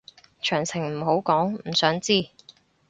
[0.41, 2.29] 詳情唔好講，唔想知